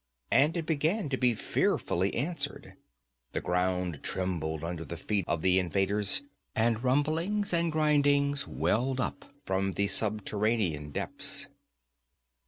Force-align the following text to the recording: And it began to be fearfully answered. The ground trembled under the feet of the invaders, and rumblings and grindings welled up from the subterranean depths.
And 0.31 0.57
it 0.57 0.65
began 0.65 1.09
to 1.09 1.17
be 1.17 1.35
fearfully 1.35 2.15
answered. 2.15 2.73
The 3.33 3.39
ground 3.39 3.99
trembled 4.01 4.63
under 4.63 4.83
the 4.83 4.97
feet 4.97 5.25
of 5.27 5.43
the 5.43 5.59
invaders, 5.59 6.23
and 6.55 6.83
rumblings 6.83 7.53
and 7.53 7.71
grindings 7.71 8.47
welled 8.47 8.99
up 8.99 9.31
from 9.45 9.73
the 9.73 9.85
subterranean 9.85 10.89
depths. 10.89 11.49